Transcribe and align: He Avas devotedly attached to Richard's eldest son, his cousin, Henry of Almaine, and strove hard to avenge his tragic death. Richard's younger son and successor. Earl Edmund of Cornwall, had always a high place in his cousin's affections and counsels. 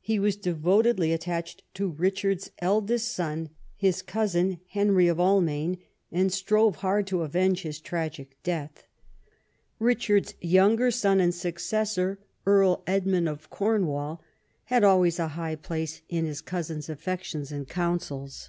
He 0.00 0.18
Avas 0.18 0.40
devotedly 0.40 1.12
attached 1.12 1.62
to 1.74 1.90
Richard's 1.90 2.50
eldest 2.60 3.12
son, 3.12 3.50
his 3.76 4.00
cousin, 4.00 4.58
Henry 4.68 5.06
of 5.06 5.18
Almaine, 5.20 5.76
and 6.10 6.32
strove 6.32 6.76
hard 6.76 7.06
to 7.08 7.20
avenge 7.20 7.60
his 7.60 7.78
tragic 7.78 8.38
death. 8.42 8.86
Richard's 9.78 10.32
younger 10.40 10.90
son 10.90 11.20
and 11.20 11.34
successor. 11.34 12.18
Earl 12.46 12.84
Edmund 12.86 13.28
of 13.28 13.50
Cornwall, 13.50 14.22
had 14.64 14.82
always 14.82 15.18
a 15.18 15.28
high 15.36 15.56
place 15.56 16.00
in 16.08 16.24
his 16.24 16.40
cousin's 16.40 16.88
affections 16.88 17.52
and 17.52 17.68
counsels. 17.68 18.48